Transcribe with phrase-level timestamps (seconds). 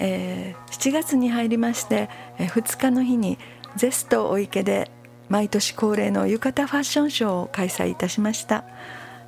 [0.00, 2.08] えー、7月に入りまして、
[2.38, 3.38] えー、2日の日に
[3.76, 4.90] ゼストお池で
[5.28, 8.64] 毎年恒例の浴衣ファッションショーを開催いたしました、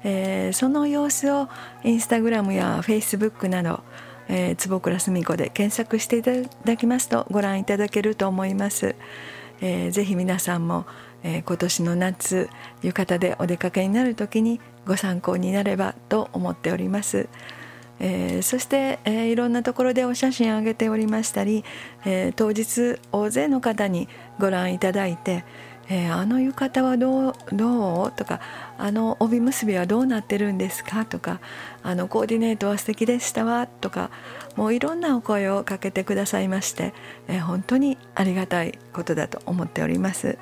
[0.03, 1.49] えー、その様子を
[1.85, 3.85] インスタグラムやフェイスブックなど、
[4.29, 6.33] えー、坪倉澄子で検索していた
[6.65, 8.97] だきますとご覧いただけると思います、
[9.61, 10.87] えー、ぜひ皆さんも、
[11.23, 12.49] えー、今年の夏
[12.83, 17.29] 浴衣でお出かけになる時にご参考になればと思っております。
[18.05, 21.65] えー、そして、えー、いろんなところでお写真を上げておりましたり、
[22.05, 25.45] えー、当日大勢の方にご覧いただいて、
[25.89, 28.13] え、あの浴衣はどうどう？
[28.13, 28.41] とか
[28.79, 31.05] あの帯結びはどうなってるんですか？
[31.05, 31.41] とか
[31.83, 33.67] あのコーディネートは素敵でしたわ？
[33.67, 34.11] とか
[34.57, 36.95] もういろんなお声をかけてくださいまして、
[37.29, 40.39] え、本当にありがたいことだと思っております。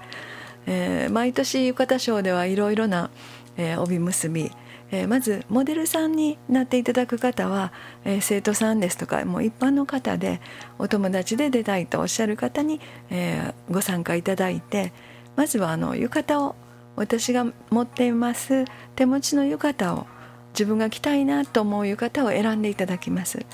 [0.66, 3.10] え、毎年浴衣ショーではいろいろな、
[3.56, 4.52] え、帯結び
[4.92, 7.72] えー、まずモデルさんになっていただく方は、
[8.04, 10.40] えー、生徒さんですとかもう一般の方で
[10.78, 12.80] お友達で出たいとおっしゃる方に、
[13.10, 14.92] えー、ご参加いただいて
[15.36, 16.54] まずはあの浴衣を
[16.96, 18.64] 私が持っています
[18.96, 20.06] 手持ちの浴衣を
[20.52, 23.46] 自分が着たいなと思う浴衣を選んでいただきます、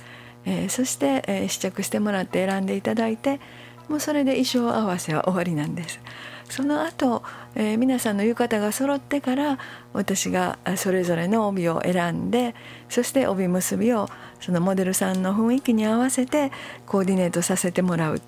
[0.47, 3.41] えー、そして、えー、試着してもらって選んでいただいて
[3.89, 6.01] もうそれで衣装合わせは終わりなんです。
[6.49, 7.23] その後、
[7.55, 9.59] えー、皆さんの浴衣が揃ってから
[9.93, 12.55] 私がそれぞれの帯を選んで
[12.89, 14.09] そして帯結びを
[14.41, 16.53] そのモデルさんの雰囲気に合わせて
[16.87, 18.21] コーディネートさせてもらう。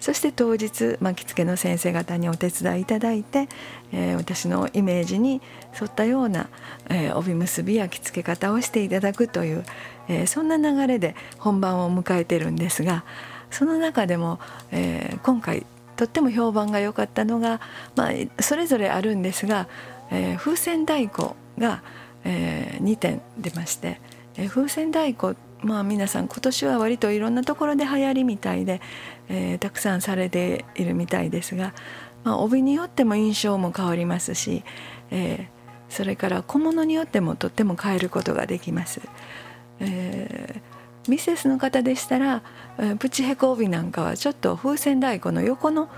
[0.00, 3.48] そして当日巻きつけの先生方にお手伝いいただいて、
[3.92, 5.40] えー、私のイメージに
[5.80, 6.48] 沿ったような、
[6.88, 9.64] えー、帯結びや着付け方をしていただくという、
[10.08, 13.04] えー、そんな流れで本番を迎えてるんですが
[13.52, 14.40] その中でも、
[14.72, 15.64] え今回
[15.96, 17.60] とっても評判が良かったのが、
[17.94, 19.68] まあ、それぞれあるんですが、
[20.10, 21.82] え風船太鼓が、
[22.24, 24.00] え2点出まして、
[24.36, 28.80] え風船太鼓まあ皆さん今年は割といろんなところで流行りみたいで、
[29.28, 31.72] えー、たくさんされているみたいですが、
[32.24, 34.64] まあ、帯によっても印象も変わりますし、
[35.10, 39.00] えー、それから小物によってもとっても変えることができます。
[39.80, 40.60] えー、
[41.08, 42.42] ミセスの方でしたら、
[42.98, 45.88] プチヘコ帯なんかはちょっと風船太鼓の横の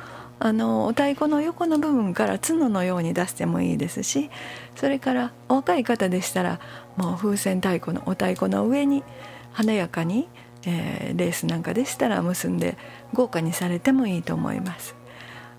[0.41, 4.31] あのお太鼓の横の部分から角のように出してもいいですし
[4.75, 6.61] それからお若い方でしたら
[6.97, 9.05] もう風船太鼓のお太鼓の上に
[9.53, 10.29] 華やかに、
[10.67, 12.77] えー、レースなんかでしたら結んで
[13.13, 14.97] 豪華にされてもいいと思います。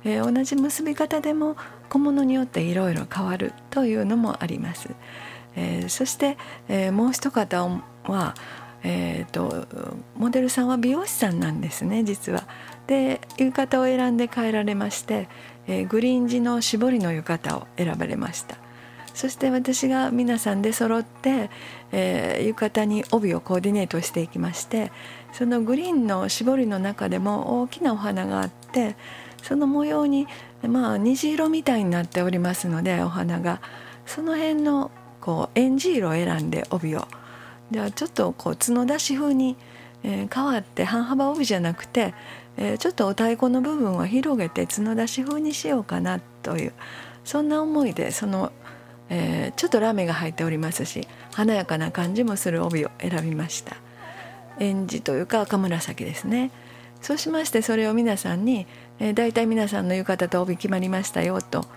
[0.04, 1.56] えー、同じ結び方でも
[1.90, 4.90] 小物によっていろいろ変わるというのもあります。
[5.56, 7.66] えー、そして、えー、もう一方
[8.04, 8.36] は、
[8.88, 9.68] えーと、
[10.16, 12.48] モデルさんは美容師さんなんですね実は。
[12.86, 15.28] で浴衣を選んで帰られまして、
[15.66, 18.58] えー、グリーン地の絞りの浴衣を選ばれました。
[19.16, 21.50] そして私が皆さんで揃って、
[21.92, 24.92] えー、浴衣に帯をコーディネートしていきまして
[25.32, 28.98] そのグリーンの絞りの中でも大きなお花があって
[29.42, 30.28] その模様に、
[30.68, 33.62] まあ、虹色みたいになっておりますのでお花が
[34.06, 34.92] その辺の
[35.22, 37.08] こうエンジ色を選んで帯を
[37.72, 39.58] ではちょっとこう角出し風に、
[40.04, 42.14] えー、変わって半幅帯じゃなくて、
[42.58, 46.74] えー、ちょっとお太鼓の部分を広げて角出し風にしようかなという
[47.24, 48.52] そんな思いでその
[49.10, 53.78] えー、ちょっとラメが入っておりますし華やかな感じもする帯を選びました。
[54.58, 56.52] 園児というか赤紫ですね。
[57.02, 58.66] そうしましてそれを皆さんに、
[59.00, 61.68] えー、大体皆さんの浴衣と帯決まりましたよと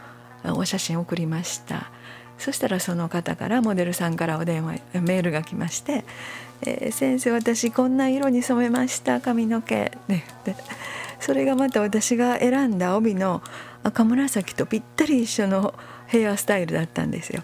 [0.45, 1.91] お写真を送りました。
[2.39, 6.05] そしたらその方からモデルさんからお電話メールが来まして
[6.63, 10.23] 「えー、先生私こんな色に染めました髪の毛」で
[11.21, 13.43] それがまた私が選んだ帯の
[13.83, 15.75] 赤紫とぴったり一緒の
[16.07, 17.43] ヘアスタイルだったんですよ。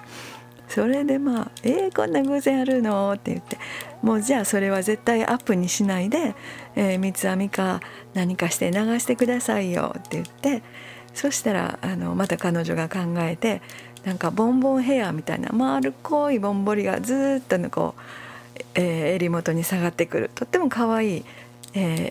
[0.68, 3.58] それでまあ「えー、こんな偶然あるの?」って言って
[4.02, 6.34] もうじゃあそれは絶対アップにしないで、
[6.74, 7.80] えー、三つ編みか
[8.14, 10.62] 何かして流してくださいよって言って
[11.14, 13.62] そしたらあのまた彼女が考えて
[14.04, 20.30] なんかボンボンヘアみたいな丸っこいぼんぼりがずっとこう、えー、襟元に下がってくる。
[20.34, 21.24] とっても可愛い、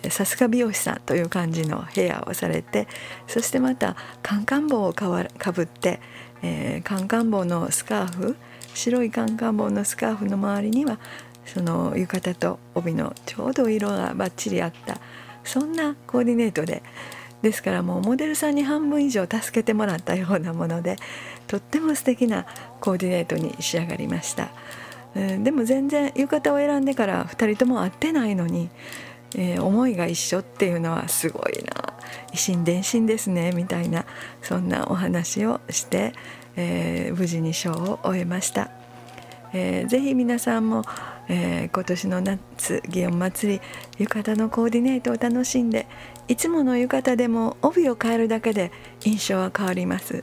[0.09, 2.87] さすが美容師さんという感じのヘアをされて
[3.27, 5.07] そしてまたカンカン帽をか
[5.53, 6.01] ぶって、
[6.41, 8.35] えー、カンカン帽のスカーフ
[8.73, 10.99] 白いカンカン帽のスカーフの周りには
[11.45, 14.97] その浴衣と帯のちょうど色がバッチリあった
[15.45, 16.83] そんなコーディネートで、
[17.43, 20.95] ですからもうモデルさんに半分以上助けてもらったようなもので
[21.45, 22.47] とっても素敵な
[22.79, 24.49] コーディネートに仕上がりました、
[25.13, 28.69] えー、でも全然浴衣を選んでから2人とも会ってないのに、
[29.35, 31.93] えー、思いが一緒っていうのはすごいな。
[32.31, 34.05] 一心伝心ですねみたいな
[34.41, 36.13] そんなお話をして、
[36.55, 38.71] えー、無事にショーを終えました、
[39.53, 40.83] えー、ぜひ皆さんも
[41.29, 43.61] えー、今年の夏祇園祭り
[43.97, 45.87] 浴衣のコーディネートを楽しんで
[46.27, 48.71] いつもの浴衣でも帯を変えるだけで
[49.01, 50.21] 印象は変わります。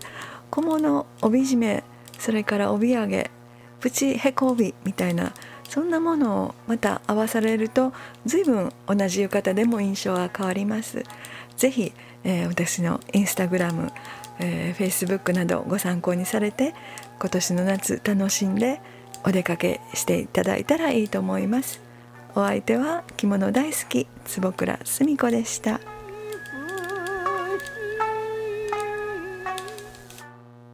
[0.51, 1.85] 小物帯締め
[2.19, 3.31] それから帯揚げ
[3.79, 5.33] プチへこ帯みたいな
[5.69, 7.93] そんなものをまた合わされると
[8.27, 11.05] 随分同じ浴衣でも印象が変わります。
[11.57, 11.93] ぜひ、
[12.25, 13.93] えー、私のインスタグラム、
[14.39, 16.75] えー、フェイスブックなどご参考にされて
[17.21, 18.81] 今年の夏楽しんで
[19.25, 21.81] お出かけしていただいたらいいと思います
[22.35, 25.81] お相手は着物大好き坪倉澄子でした。